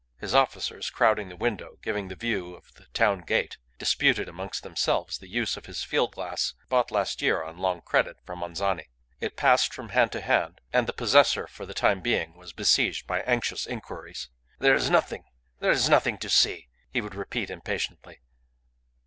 His 0.17 0.33
officers, 0.33 0.89
crowding 0.89 1.29
the 1.29 1.35
window 1.37 1.77
giving 1.83 2.07
the 2.07 2.15
view 2.15 2.55
of 2.55 2.73
the 2.73 2.85
town 2.87 3.19
gate, 3.21 3.59
disputed 3.77 4.27
amongst 4.27 4.63
themselves 4.63 5.19
the 5.19 5.29
use 5.29 5.57
of 5.57 5.67
his 5.67 5.83
field 5.83 6.15
glass 6.15 6.55
bought 6.69 6.89
last 6.89 7.21
year 7.21 7.43
on 7.43 7.59
long 7.59 7.81
credit 7.81 8.17
from 8.25 8.39
Anzani. 8.41 8.85
It 9.19 9.37
passed 9.37 9.75
from 9.75 9.89
hand 9.89 10.11
to 10.13 10.21
hand, 10.21 10.59
and 10.73 10.87
the 10.87 10.91
possessor 10.91 11.45
for 11.45 11.67
the 11.67 11.75
time 11.75 12.01
being 12.01 12.33
was 12.35 12.51
besieged 12.51 13.05
by 13.05 13.19
anxious 13.21 13.67
inquiries. 13.67 14.29
"There 14.57 14.73
is 14.73 14.89
nothing; 14.89 15.25
there 15.59 15.69
is 15.69 15.87
nothing 15.87 16.17
to 16.17 16.29
see!" 16.31 16.67
he 16.89 16.99
would 16.99 17.13
repeat 17.13 17.51
impatiently. 17.51 18.21